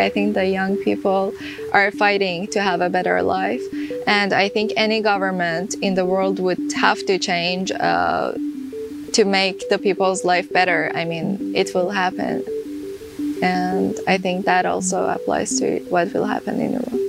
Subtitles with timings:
[0.00, 1.32] I think the young people
[1.72, 3.62] are fighting to have a better life.
[4.06, 8.32] And I think any government in the world would have to change uh,
[9.12, 10.90] to make the people's life better.
[10.94, 12.44] I mean, it will happen.
[13.42, 17.00] And I think that also applies to what will happen in Iran.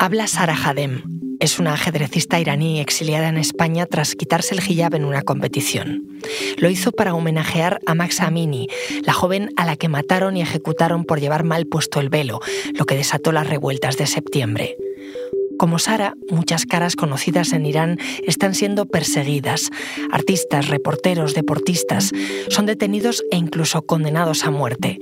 [0.00, 1.02] Habla Sara Hadem,
[1.44, 6.08] es una ajedrecista iraní exiliada en España tras quitarse el hijab en una competición.
[6.56, 8.68] Lo hizo para homenajear a Max Amini,
[9.04, 12.40] la joven a la que mataron y ejecutaron por llevar mal puesto el velo,
[12.72, 14.78] lo que desató las revueltas de septiembre.
[15.58, 19.70] Como Sara, muchas caras conocidas en Irán están siendo perseguidas.
[20.10, 22.10] Artistas, reporteros, deportistas
[22.48, 24.98] son detenidos e incluso condenados a muerte.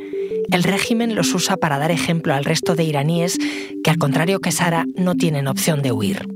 [0.51, 3.38] El régimen los usa para dar ejemplo al resto de iraníes
[3.82, 6.27] que, al contrario que Sara, no tienen opción de huir.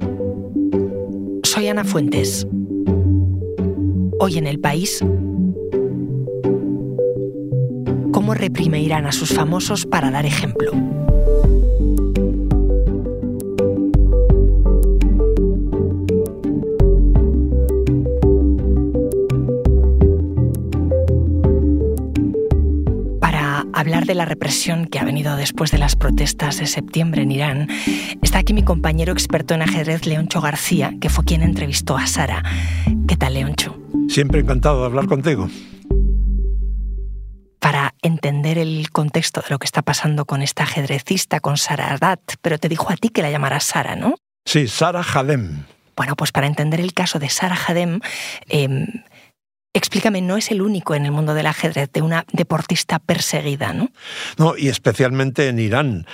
[1.42, 2.46] Soy Ana Fuentes.
[4.18, 5.04] Hoy en el país,
[8.12, 10.72] ¿cómo reprime Irán a sus famosos para dar ejemplo?
[23.72, 27.68] Hablar de la represión que ha venido después de las protestas de septiembre en Irán,
[28.22, 32.42] está aquí mi compañero experto en ajedrez, Leoncho García, que fue quien entrevistó a Sara.
[33.08, 33.78] ¿Qué tal, Leoncho?
[34.08, 35.48] Siempre encantado de hablar contigo.
[37.58, 42.20] Para entender el contexto de lo que está pasando con esta ajedrecista, con Sara Ardat,
[42.40, 44.14] pero te dijo a ti que la llamaras Sara, ¿no?
[44.44, 45.64] Sí, Sara Hadem.
[45.96, 48.00] Bueno, pues para entender el caso de Sara Hadem,
[48.48, 48.86] em,
[49.76, 53.90] Explícame, no es el único en el mundo del ajedrez de una deportista perseguida, ¿no?
[54.38, 56.06] No, y especialmente en Irán.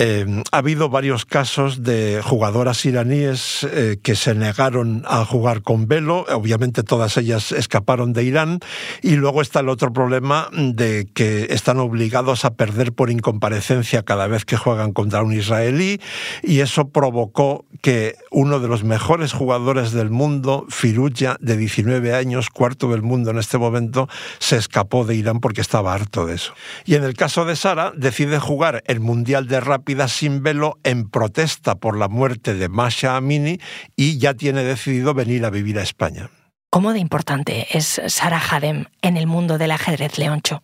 [0.00, 5.88] Eh, ha habido varios casos de jugadoras iraníes eh, que se negaron a jugar con
[5.88, 8.60] velo, obviamente todas ellas escaparon de Irán,
[9.02, 14.28] y luego está el otro problema de que están obligados a perder por incomparecencia cada
[14.28, 16.00] vez que juegan contra un israelí,
[16.44, 22.50] y eso provocó que uno de los mejores jugadores del mundo, Firuya, de 19 años,
[22.50, 24.08] cuarto del mundo en este momento,
[24.38, 26.54] se escapó de Irán porque estaba harto de eso.
[26.84, 31.08] Y en el caso de Sara, decide jugar el Mundial de Rap sin velo en
[31.08, 33.58] protesta por la muerte de Masha Amini
[33.96, 36.30] y ya tiene decidido venir a vivir a España.
[36.70, 40.62] ¿Cómo de importante es Sara Hadem en el mundo del ajedrez, Leoncho?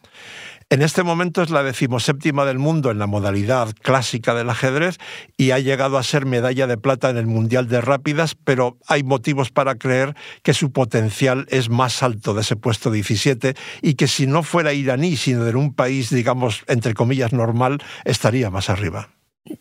[0.70, 4.98] En este momento es la decimoséptima del mundo en la modalidad clásica del ajedrez
[5.36, 9.02] y ha llegado a ser medalla de plata en el Mundial de Rápidas, pero hay
[9.02, 14.08] motivos para creer que su potencial es más alto de ese puesto 17 y que
[14.08, 19.10] si no fuera iraní, sino de un país, digamos, entre comillas, normal, estaría más arriba.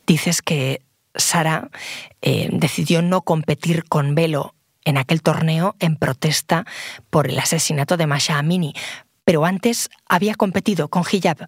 [0.08, 0.82] Dices que
[1.16, 1.70] Sara
[2.22, 4.56] eh, decidió no competir con velo
[4.86, 6.66] en aquel torneo en protesta
[7.10, 8.74] por el asesinato de Masha Amini,
[9.26, 11.48] pero antes había competido con hijab.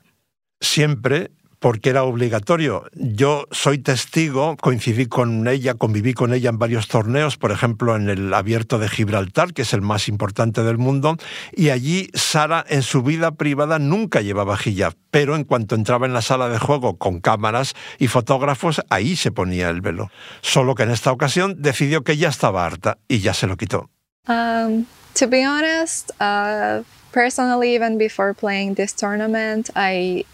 [0.60, 1.32] Siempre
[1.66, 2.84] porque era obligatorio.
[2.94, 8.08] Yo soy testigo, coincidí con ella, conviví con ella en varios torneos, por ejemplo en
[8.08, 11.18] el Abierto de Gibraltar, que es el más importante del mundo,
[11.54, 16.14] y allí Sara en su vida privada nunca llevaba hijab, pero en cuanto entraba en
[16.14, 20.12] la sala de juego con cámaras y fotógrafos, ahí se ponía el velo.
[20.42, 23.90] Solo que en esta ocasión decidió que ya estaba harta y ya se lo quitó.
[24.28, 26.84] Um, to be honest, uh,
[27.16, 30.26] personally, even before playing this tournament, I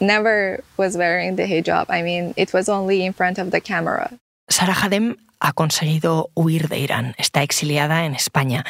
[0.00, 1.86] never was wearing the hijab.
[1.90, 4.08] I mean, it was only in front of the camera.
[4.48, 7.14] Sarah Hadem ha conseguido huir de Irán.
[7.18, 8.64] Está exiliada en España.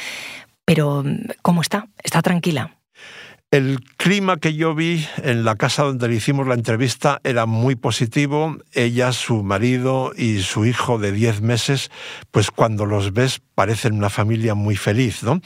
[0.66, 1.04] Pero,
[1.42, 1.86] ¿cómo está?
[2.02, 2.74] ¿Está tranquila?
[3.52, 7.74] El clima que yo vi en la casa donde le hicimos la entrevista era muy
[7.74, 8.58] positivo.
[8.74, 11.90] Ella, su marido y su hijo de 10 meses,
[12.30, 15.40] pues cuando los ves parecen una familia muy feliz, ¿no?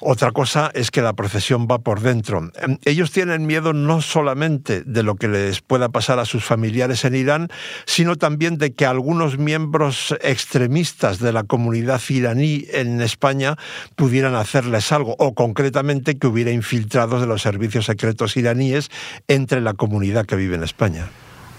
[0.00, 2.50] Otra cosa es que la procesión va por dentro.
[2.60, 7.04] Em, ellos tienen miedo no solamente de lo que les pueda pasar a sus familiares
[7.04, 7.48] en Irán,
[7.86, 13.56] sino también de que algunos miembros extremistas de la comunidad iraní en España
[13.96, 18.90] pudieran hacerles algo, o concretamente que hubiera infiltrados de los servicios secretos iraníes
[19.28, 21.08] entre la comunidad que vive en España.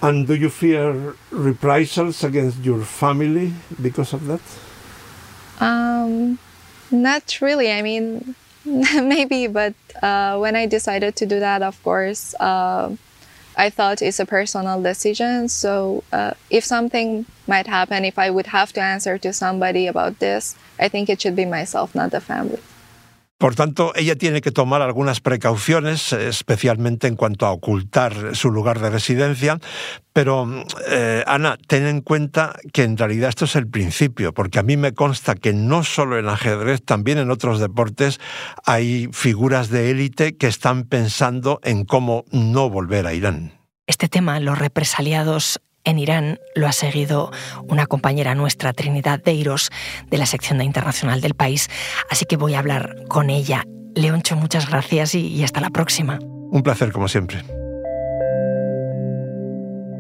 [0.02, 3.52] And do you fear reprisals against your family
[3.82, 4.42] because of that?
[5.60, 6.38] Um,
[6.92, 7.72] not really.
[7.72, 8.36] I mean,
[8.66, 9.74] maybe, but
[10.04, 12.96] uh, when I decided to do that, of course, uh,
[13.58, 15.50] I thought it's a personal decision.
[15.50, 20.20] So uh, if something might happen, if I would have to answer to somebody about
[20.20, 22.60] this, I think it should be myself, not the family.
[23.38, 28.80] Por tanto, ella tiene que tomar algunas precauciones, especialmente en cuanto a ocultar su lugar
[28.80, 29.60] de residencia.
[30.12, 34.64] Pero, eh, Ana, ten en cuenta que en realidad esto es el principio, porque a
[34.64, 38.20] mí me consta que no solo en ajedrez, también en otros deportes
[38.66, 43.54] hay figuras de élite que están pensando en cómo no volver a Irán.
[43.86, 47.32] Este tema, los represaliados en Irán, lo ha seguido
[47.64, 49.70] una compañera nuestra, Trinidad Deiros,
[50.12, 51.70] de la sección de internacional del país,
[52.10, 53.64] así que voy a hablar con ella.
[53.96, 56.20] Leoncho, muchas gracias y, hasta la próxima.
[56.52, 57.42] Un placer, como siempre.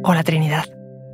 [0.03, 0.65] Hola, Trinidad.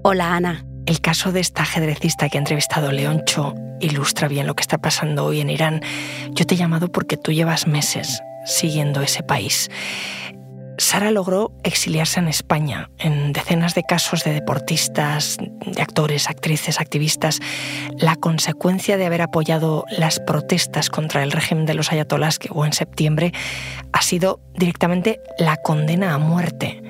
[0.04, 0.66] Hola, Ana.
[0.88, 5.24] El caso de esta ajedrecista que ha entrevistado Leoncho ilustra bien lo que está pasando
[5.26, 5.82] hoy en Irán.
[6.32, 9.70] Yo te he llamado porque tú llevas meses siguiendo ese país.
[10.78, 17.40] Sara logró exiliarse en España en decenas de casos de deportistas, de actores, actrices, activistas.
[17.98, 22.66] La consecuencia de haber apoyado las protestas contra el régimen de los ayatolás que hubo
[22.66, 23.34] en septiembre
[23.92, 26.82] ha sido directamente la condena a muerte.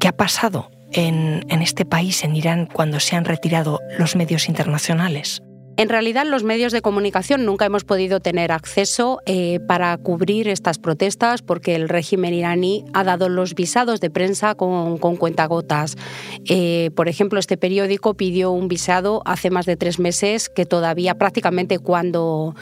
[0.00, 4.48] ¿Qué ha pasado en, en este país, en Irán, cuando se han retirado los medios
[4.48, 5.42] internacionales?
[5.78, 10.78] En realidad, los medios de comunicación nunca hemos podido tener acceso eh, para cubrir estas
[10.78, 15.98] protestas porque el régimen iraní ha dado los visados de prensa con, cuentagotas.
[16.46, 21.16] Eh, por ejemplo, este periódico pidió un visado hace más de tres meses que todavía
[21.16, 22.54] prácticamente cuando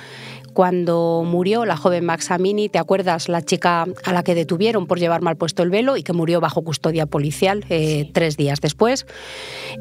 [0.54, 3.28] cuando murió la joven Maxamini, ¿te acuerdas?
[3.28, 6.40] La chica a la que detuvieron por llevar mal puesto el velo y que murió
[6.40, 9.06] bajo custodia policial eh, tres días después.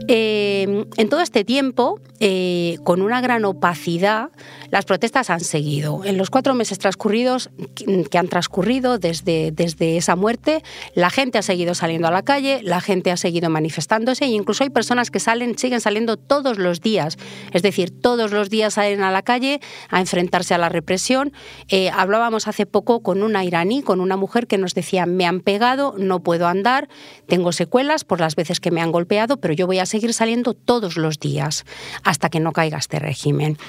[0.08, 4.30] Eh, en todo este tiempo, eh, con una gran opacidad,
[4.74, 6.04] las protestas han seguido.
[6.04, 7.52] En los cuatro meses transcurridos
[8.10, 10.64] que han transcurrido desde, desde esa muerte,
[10.96, 14.64] la gente ha seguido saliendo a la calle, la gente ha seguido manifestándose e incluso
[14.64, 17.20] hay personas que salen, siguen saliendo todos los días.
[17.52, 19.60] Es decir, todos los días salen a la calle
[19.90, 21.34] a enfrentarse a la represión.
[21.68, 25.42] Eh, hablábamos hace poco con una iraní, con una mujer que nos decía, me han
[25.42, 26.90] pegado, no puedo andar,
[27.28, 30.56] tengo secuelas por las veces que me han golpeado, pero yo voy a seguir saliendo
[30.56, 31.64] todos los días
[32.04, 33.60] hasta que no caiga este régimen.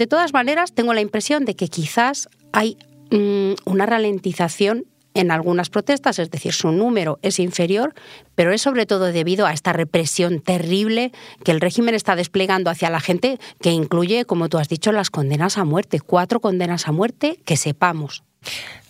[0.00, 2.78] De todas maneras, tengo la impresión de que quizás hay
[3.10, 7.92] mm, una ralentización en algunas protestas, es decir, su número es inferior,
[8.34, 11.12] pero es sobre todo debido a esta represión terrible
[11.44, 15.10] que el régimen está desplegando hacia la gente, que incluye, como tú has dicho, las
[15.10, 18.24] condenas a muerte, cuatro condenas a muerte que sepamos.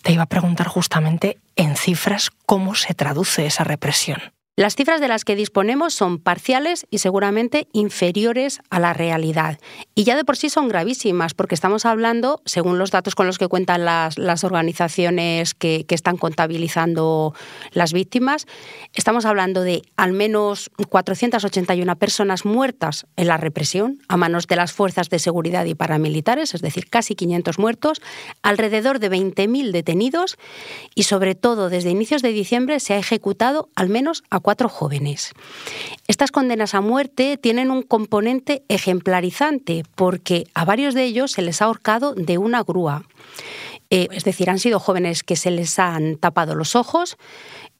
[0.03, 4.21] Te iba a preguntar justamente en cifras cómo se traduce esa represión.
[4.61, 9.57] Las cifras de las que disponemos son parciales y seguramente inferiores a la realidad.
[9.95, 13.39] Y ya de por sí son gravísimas, porque estamos hablando, según los datos con los
[13.39, 17.33] que cuentan las, organizaciones que, que, están contabilizando
[17.71, 18.45] las víctimas,
[18.93, 24.73] estamos hablando de al menos 481 personas muertas en la represión a manos de las
[24.73, 27.99] fuerzas de seguridad y paramilitares, es decir, casi 500 muertos,
[28.43, 30.37] alrededor de 20.000 detenidos
[30.93, 35.33] y sobre todo desde inicios de diciembre se ha ejecutado al menos a cuatro jóvenes.
[36.07, 41.61] Estas condenas a muerte tienen un componente ejemplarizante porque a varios de ellos se les
[41.61, 43.03] ha ahorcado de una grúa.
[43.89, 47.17] Eh, es decir, han sido jóvenes que se les han tapado los ojos,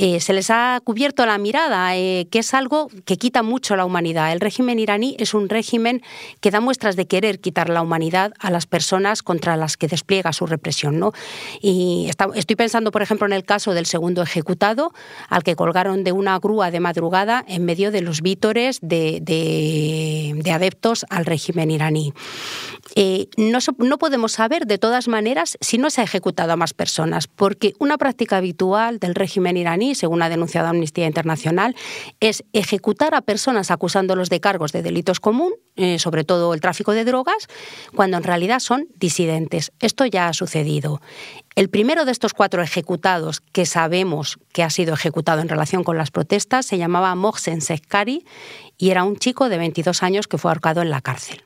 [0.03, 3.85] eh, se les ha cubierto la mirada, eh, que es algo que quita mucho la
[3.85, 4.31] humanidad.
[4.31, 6.01] El régimen iraní es un régimen
[6.39, 10.33] que da muestras de querer quitar la humanidad a las personas contra las que despliega
[10.33, 10.97] su represión.
[10.97, 11.13] ¿no?
[11.61, 14.91] Y estoy pensando, por ejemplo, en el caso del segundo ejecutado,
[15.29, 19.21] al que colgaron de una grúa de madrugada en medio de los vítores de,
[20.51, 22.11] adeptos al régimen iraní.
[22.95, 26.73] Eh, no, no podemos saber, de todas maneras, si no se ha ejecutado a más
[26.73, 31.75] personas, porque una práctica habitual del régimen iraní según ha denunciado Amnistía Internacional,
[32.19, 36.91] es ejecutar a personas acusándolos de cargos de delitos común, eh, sobre todo el tráfico
[36.91, 37.47] de drogas,
[37.95, 39.71] cuando en realidad son disidentes.
[39.79, 41.01] Esto ya ha sucedido.
[41.55, 45.97] El primero de estos cuatro ejecutados que sabemos que ha sido ejecutado en relación con
[45.97, 48.25] las protestas se llamaba Mohsen Sekkari
[48.77, 51.43] y era un chico de 22 años que fue ahorcado en la cárcel.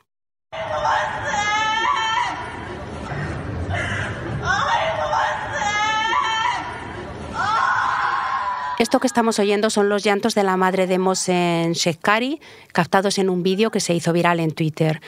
[8.77, 12.41] Esto que estamos oyendo son los llantos de la madre de Mohsen Shekhari,
[12.73, 15.01] captados en un vídeo que se hizo viral en Twitter.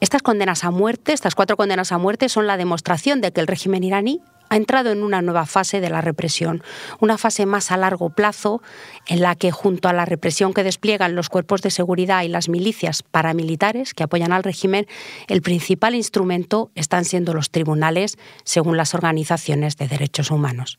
[0.00, 3.46] Estas condenas a muerte, estas cuatro condenas a muerte, son la demostración de que el
[3.46, 6.62] régimen iraní ha entrado en una nueva fase de la represión,
[7.00, 8.62] una fase más a largo plazo
[9.06, 12.48] en la que junto a la represión que despliegan los cuerpos de seguridad y las
[12.48, 14.86] milicias paramilitares que apoyan al régimen,
[15.28, 20.78] el principal instrumento están siendo los tribunales, según las organizaciones de derechos humanos.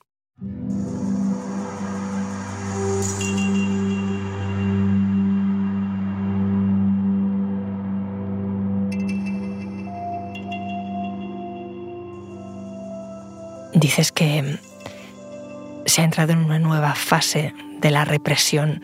[13.83, 14.59] Dices que
[15.85, 18.79] se ha entrado en una nueva fase de la represión.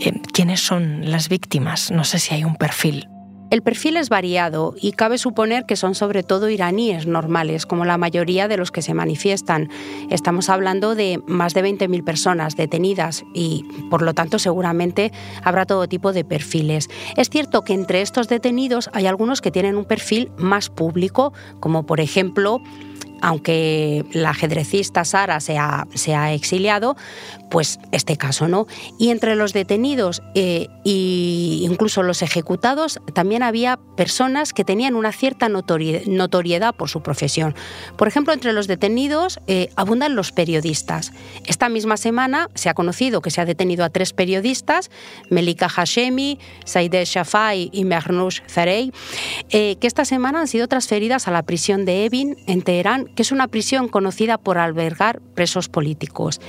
[0.00, 1.92] Eh, ¿Quiénes son las víctimas?
[1.92, 3.08] No sé si hay un perfil.
[3.50, 7.98] El perfil es variado y cabe suponer que son sobre todo iraníes normales, como la
[7.98, 9.68] mayoría de los que se manifiestan.
[10.10, 15.12] Estamos hablando de más de 20.000 personas detenidas y, por lo tanto, seguramente
[15.44, 16.88] habrá todo tipo de perfiles.
[17.16, 21.86] Es cierto que entre estos detenidos hay algunos que tienen un perfil más público, como
[21.86, 22.60] por ejemplo
[23.20, 26.96] aunque la ajedrecista Sara se ha, se ha, exiliado,
[27.50, 28.66] pues este caso no.
[28.98, 35.48] Y entre los detenidos e incluso los ejecutados también había personas que tenían una cierta
[35.48, 37.54] notoriedad por su profesión.
[37.96, 41.12] Por ejemplo, entre los detenidos eh, abundan los periodistas.
[41.46, 44.90] Esta misma semana se ha conocido que se ha detenido a tres periodistas,
[45.30, 51.42] Melika Hashemi, Saideh Shafai y Mernouch eh, que esta semana han sido transferidas a la
[51.42, 56.40] prisión de Evin en Teherán, que es una prisión conocida por albergar presos políticos.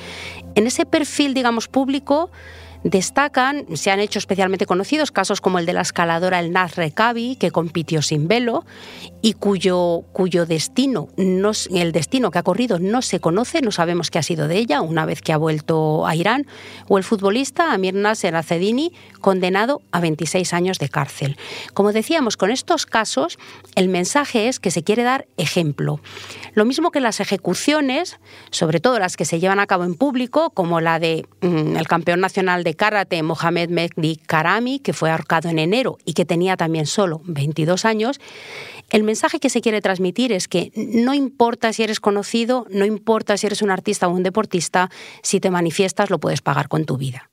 [0.56, 2.32] En ese perfil, digamos, público,
[2.84, 7.36] Destacan, se han hecho especialmente conocidos casos como el de la escaladora El Naz Rekabi,
[7.36, 8.65] que compitió sin velo
[9.22, 14.12] y cuyo, cuyo destino, no, el destino que ha corrido no se conoce, no sabemos
[14.12, 16.46] qué ha sido de ella una vez que ha vuelto a Irán,
[16.88, 21.38] o el futbolista Amir Nasser Acedini, condenado a 26 años de cárcel.
[21.74, 23.38] Como decíamos, con estos casos,
[23.75, 26.00] el mensaje es que se quiere dar ejemplo.
[26.53, 28.19] Lo mismo que las ejecuciones,
[28.51, 32.19] sobre todo las que se llevan a cabo en público, como la de mm, campeón
[32.19, 36.86] nacional de karate Mohamed Mehdi Karami, que fue ahorcado en enero y que tenía también
[36.86, 38.20] solo 22 años,
[38.90, 43.38] el mensaje que se quiere transmitir es que no importa si eres conocido, no importa
[43.38, 44.90] si eres un artista o un deportista,
[45.24, 47.30] si te manifiestas lo puedes pagar con tu vida.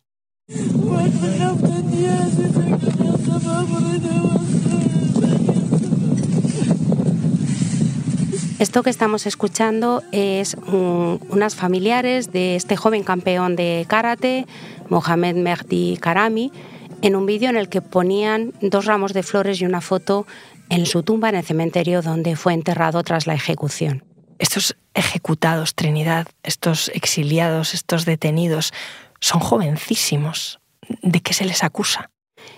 [8.61, 10.57] Esto que estamos escuchando es
[11.29, 14.47] unas familiares de este joven campeón de karate,
[14.89, 16.53] Mohamed Mehdi Karami,
[17.03, 20.27] en un vídeo en el que ponían dos ramos de flores y una foto
[20.71, 24.05] en su tumba en el cementerio donde fue enterrado tras la ejecución.
[24.39, 28.73] Estos ejecutados, Trinidad, estos exiliados, estos detenidos,
[29.21, 30.61] son jovencísimos.
[31.03, 32.11] ¿De qué se les acusa?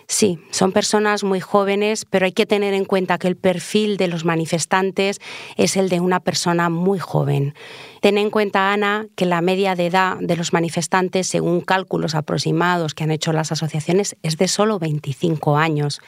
[0.09, 4.07] Sí, son personas muy jóvenes, pero hay que tener en cuenta que el perfil de
[4.07, 5.21] los manifestantes
[5.57, 7.55] es el de una persona muy joven.
[8.01, 12.95] Ten en cuenta, Ana, que la media de edad de los manifestantes, según cálculos aproximados
[12.95, 16.01] que han hecho las asociaciones, es de solo 25 años.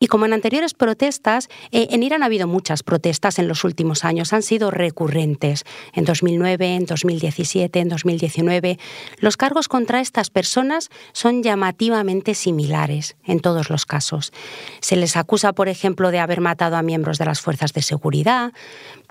[0.00, 4.04] Y como en anteriores protestas, eh, en Irán ha habido muchas protestas en los últimos
[4.04, 5.64] años, han sido recurrentes.
[5.92, 8.78] En 2009, en 2017, en 2019,
[9.18, 14.32] los cargos contra estas personas son llamativamente similares en todos los casos.
[14.80, 18.52] Se les acusa, por ejemplo, de haber matado a miembros de las fuerzas de seguridad,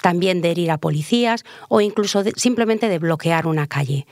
[0.01, 4.07] también de herir a policías o incluso simplemente de bloquear una calle.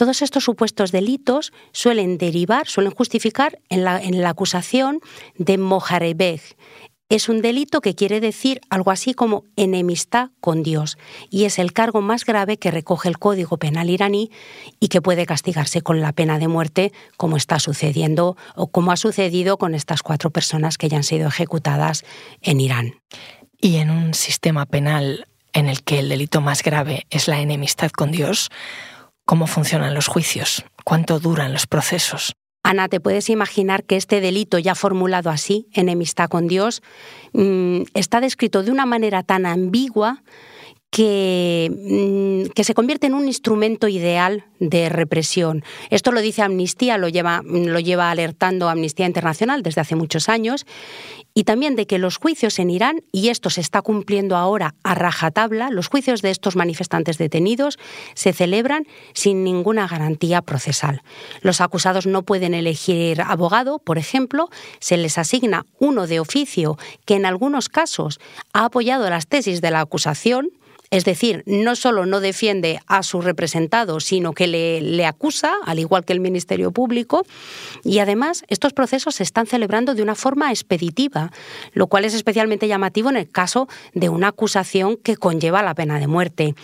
[0.00, 5.00] Todos estos supuestos delitos suelen derivar, suelen justificar en la, en la acusación
[5.36, 6.40] de mojarebeg.
[7.10, 10.96] Es un delito que quiere decir algo así como enemistad con Dios
[11.28, 14.30] y es el cargo más grave que recoge el Código Penal iraní
[14.80, 18.96] y que puede castigarse con la pena de muerte como está sucediendo o como ha
[18.96, 22.06] sucedido con estas cuatro personas que ya han sido ejecutadas
[22.40, 22.94] en Irán.
[23.60, 27.90] Y en un sistema penal en el que el delito más grave es la enemistad
[27.90, 28.50] con Dios,
[29.24, 32.32] cómo funcionan los juicios, cuánto duran los procesos.
[32.62, 36.82] Ana, ¿te puedes imaginar que este delito ya formulado así, enemistad con Dios,
[37.32, 40.22] mm, está descrito de una manera tan ambigua
[40.90, 45.64] que, mm, que, se convierte en un instrumento ideal de represión.
[45.88, 50.66] Esto lo dice Amnistía, lo lleva, lo lleva alertando Amnistía Internacional desde hace muchos años,
[51.32, 54.94] y también de que los juicios en Irán, y esto se está cumpliendo ahora a
[54.94, 57.78] rajatabla, los juicios de estos manifestantes detenidos
[58.14, 61.02] se celebran sin ninguna garantía procesal.
[61.40, 67.14] Los acusados no pueden elegir abogado, por ejemplo, se les asigna uno de oficio que
[67.14, 68.18] en algunos casos
[68.52, 70.50] ha apoyado las tesis de la acusación,
[70.90, 76.04] es decir, no solo no defiende a su representado, sino que le, acusa, al igual
[76.04, 77.24] que el Ministerio Público.
[77.84, 81.30] Y además, estos procesos se están celebrando de una forma expeditiva,
[81.74, 86.00] lo cual es especialmente llamativo en el caso de una acusación que conlleva la pena
[86.00, 86.54] de muerte.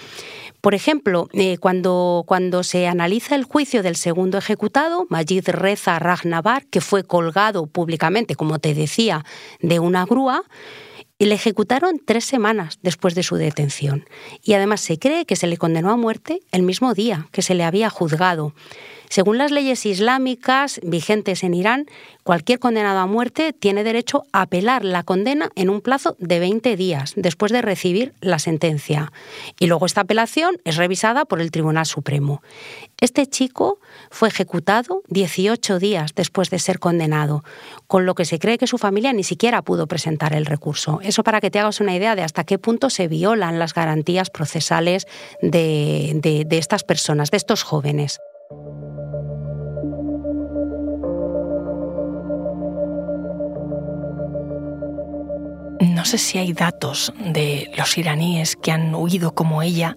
[0.61, 6.66] Por ejemplo, eh, cuando, cuando se analiza el juicio del segundo ejecutado, Majid Reza Ragnavar,
[6.66, 9.25] que fue colgado públicamente, como te decía,
[9.61, 10.42] de una grúa,
[11.18, 14.06] y le ejecutaron tres semanas después de su detención.
[14.42, 17.54] Y además se cree que se le condenó a muerte el mismo día que se
[17.54, 18.54] le había juzgado.
[19.09, 21.87] Según las leyes islámicas vigentes en Irán,
[22.23, 26.77] cualquier condenado a muerte tiene derecho a apelar la condena en un plazo de 20
[26.77, 29.13] días después de recibir la sentencia.
[29.59, 32.43] Y luego esta apelación es revisada por el Tribunal Supremo.
[33.01, 33.79] Este chico
[34.11, 37.45] fue ejecutado 18 días después de ser condenado,
[37.87, 41.01] con lo que se cree que su familia ni siquiera pudo presentar el recurso.
[41.03, 44.31] Eso para que te hagas una idea de hasta qué punto se violan las garantías
[44.31, 45.07] procesales
[45.43, 48.19] de, de estas personas, de estos jóvenes.
[56.07, 59.97] Sé si hay datos de los iraníes que han huido como ella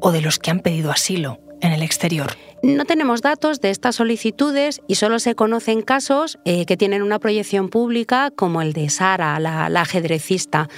[0.00, 2.32] o de los que han pedido asilo en el exterior.
[2.62, 7.20] No tenemos datos de estas solicitudes y solo se conocen casos eh, que tienen una
[7.20, 10.68] proyección pública como el de Sara, la, la ajedrecista.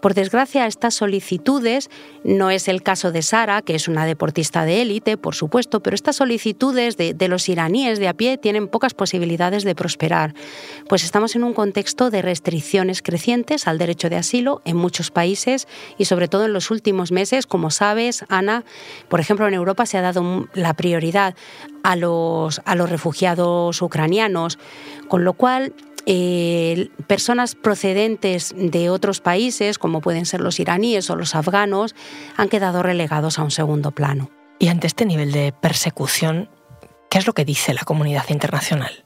[0.00, 1.90] Por desgracia, estas solicitudes,
[2.24, 5.94] no es el caso de Sara, que es una deportista de élite, por supuesto, pero
[5.94, 10.34] estas solicitudes de, los iraníes de a pie tienen pocas posibilidades de prosperar,
[10.88, 15.66] pues estamos en un contexto de restricciones crecientes al derecho de asilo en muchos países
[15.98, 18.64] y sobre todo en los últimos meses, como sabes, Ana,
[19.08, 21.34] por ejemplo, en Europa se ha dado la prioridad
[21.82, 24.58] a los, a los refugiados ucranianos,
[25.08, 25.74] con lo cual
[26.10, 31.94] eh, personas procedentes de otros países, como pueden ser los iraníes o los afganos,
[32.34, 34.30] han quedado relegados a un segundo plano.
[34.58, 36.48] Y ante este nivel de persecución,
[37.10, 39.04] ¿qué es lo que dice la comunidad internacional?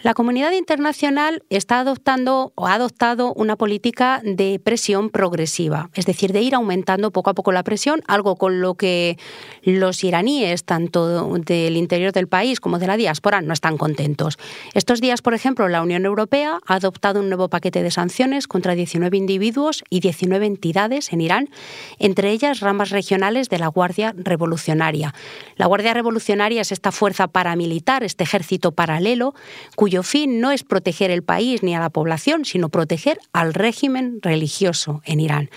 [0.00, 6.32] La comunidad internacional está adoptando o ha adoptado una política de presión progresiva, es decir,
[6.32, 9.18] de ir aumentando poco a poco la presión, algo con lo que
[9.64, 14.38] los iraníes, tanto del interior del país como de la diáspora, no están contentos.
[14.72, 18.76] Estos días, por ejemplo, la Unión Europea ha adoptado un nuevo paquete de sanciones contra
[18.76, 21.50] 19 individuos y 19 entidades en Irán,
[21.98, 25.12] entre ellas ramas regionales de la Guardia Revolucionaria.
[25.56, 29.34] La Guardia Revolucionaria es esta fuerza paramilitar, este ejército paralelo,
[29.74, 34.18] cuyo fin no es proteger el país ni a la población, sino proteger al régimen
[34.22, 35.50] religioso en Irán.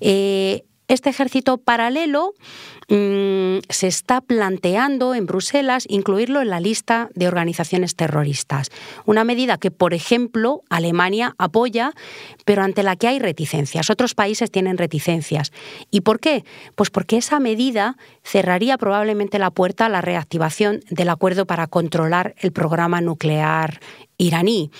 [0.00, 2.34] Eh, este ejército paralelo
[2.88, 8.70] mm, se está planteando en Bruselas incluirlo en la lista de organizaciones terroristas.
[9.06, 11.92] Una medida que, por ejemplo, Alemania apoya,
[12.44, 13.90] pero ante la que hay reticencias.
[13.90, 15.52] Otros países tienen reticencias.
[15.90, 16.44] ¿Y por qué?
[16.74, 22.34] Pues porque esa medida cerraría probablemente la puerta a la reactivación del acuerdo para controlar
[22.38, 23.80] el programa nuclear
[24.18, 24.70] iraní.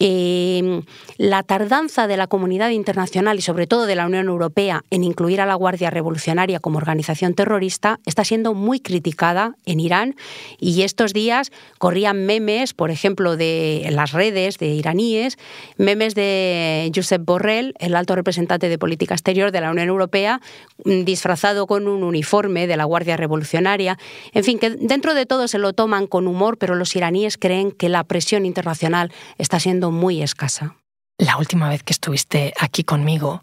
[0.00, 0.82] Eh,
[1.16, 5.40] la tardanza de la comunidad internacional y sobre todo de la Unión Europea en incluir
[5.40, 10.14] a la Guardia Revolucionaria como organización terrorista está siendo muy criticada en Irán
[10.60, 15.36] y estos días corrían memes, por ejemplo, de las redes de iraníes,
[15.76, 20.40] memes de Josep Borrell, el alto representante de política exterior de la Unión Europea,
[20.84, 23.98] mm, disfrazado con un uniforme de la Guardia Revolucionaria.
[24.32, 27.72] En fin, que dentro de todo se lo toman con humor, pero los iraníes creen
[27.72, 30.76] que la presión internacional está siendo muy escasa.
[31.18, 33.42] La última vez que estuviste aquí conmigo,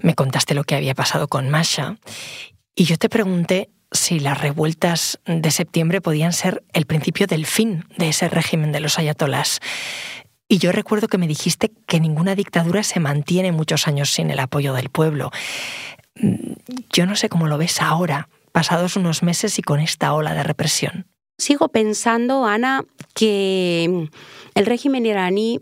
[0.00, 1.96] me contaste lo que había pasado con Masha
[2.74, 7.84] y yo te pregunté si las revueltas de septiembre podían ser el principio del fin
[7.96, 9.60] de ese régimen de los ayatolás.
[10.48, 14.38] Y yo recuerdo que me dijiste que ninguna dictadura se mantiene muchos años sin el
[14.38, 15.30] apoyo del pueblo.
[16.92, 20.42] Yo no sé cómo lo ves ahora, pasados unos meses y con esta ola de
[20.42, 21.06] represión.
[21.38, 24.08] Sigo pensando, Ana, que
[24.54, 25.60] el régimen iraní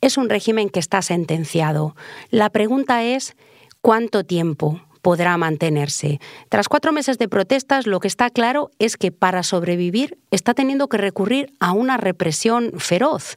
[0.00, 1.96] es un régimen que está sentenciado.
[2.30, 3.34] La pregunta es,
[3.80, 4.80] ¿cuánto tiempo?
[5.02, 6.20] podrá mantenerse.
[6.48, 10.88] Tras cuatro meses de protestas, lo que está claro es que para sobrevivir está teniendo
[10.88, 13.34] que recurrir a una represión feroz.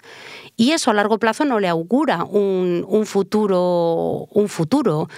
[0.55, 4.27] Y eso a largo plazo no le augura un, futuro.
[4.31, 5.09] Un futuro.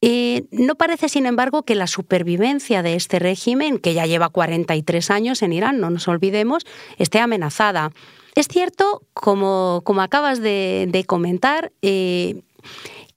[0.00, 5.10] Eh, no parece, sin embargo, que la supervivencia de este régimen, que ya lleva 43
[5.10, 6.64] años en Irán, no nos olvidemos,
[6.96, 7.90] esté amenazada.
[8.38, 12.42] Es cierto, como, como acabas de, comentar, eh,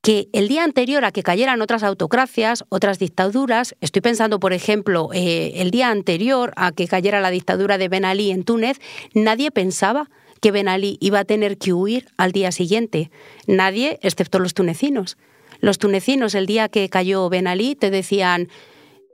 [0.02, 5.10] que el día anterior a que cayeran otras autocracias, otras dictaduras, estoy pensando, por ejemplo,
[5.14, 8.80] eh, el día anterior a que cayera la dictadura de Ben Ali en Túnez,
[9.14, 10.10] nadie pensaba
[10.42, 13.12] que Ben Ali iba a tener que huir al día siguiente.
[13.46, 15.18] Nadie, excepto los tunecinos.
[15.60, 18.50] Los tunecinos, el día que cayó Ben Ali, te decían,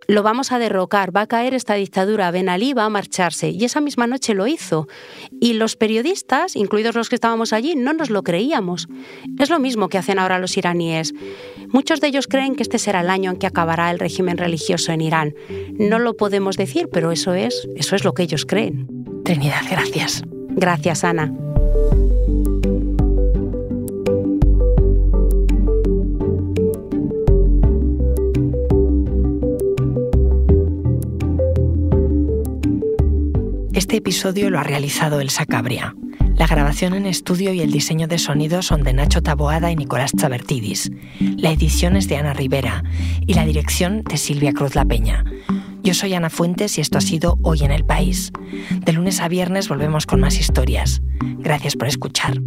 [0.07, 3.49] lo vamos a derrocar, va a caer esta dictadura, Ben Ali va a marcharse.
[3.49, 4.87] Y esa misma noche lo hizo.
[5.41, 8.87] Y los periodistas, incluidos los que estábamos allí, no nos lo creíamos.
[9.37, 11.13] Es lo mismo que hacen ahora los iraníes.
[11.69, 14.91] Muchos de ellos creen que este será el año en que acabará el régimen religioso
[14.91, 15.35] en Irán.
[15.77, 18.87] No lo podemos decir, pero eso es, eso es lo que ellos creen.
[19.23, 20.23] Trinidad, gracias.
[20.49, 21.33] Gracias, Ana.
[33.87, 35.95] Este episodio lo ha realizado Elsa Cabria.
[36.35, 40.11] La grabación en estudio y el diseño de sonido son de Nacho Taboada y Nicolás
[40.11, 40.91] Chabertidis.
[41.21, 42.83] La edición es de Ana Rivera
[43.25, 45.23] y la dirección de Silvia Cruz La Peña.
[45.83, 48.33] Yo soy Ana Fuentes y esto ha sido Hoy en el País.
[48.73, 51.01] De lunes a viernes volvemos con más historias.
[51.39, 52.41] Gracias por escuchar.